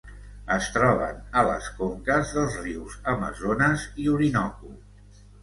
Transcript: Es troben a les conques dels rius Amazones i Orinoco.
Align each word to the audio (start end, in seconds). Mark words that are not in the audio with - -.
Es 0.53 0.69
troben 0.77 1.19
a 1.41 1.43
les 1.47 1.67
conques 1.81 2.33
dels 2.39 2.57
rius 2.65 2.97
Amazones 3.13 3.87
i 4.07 4.09
Orinoco. 4.17 4.75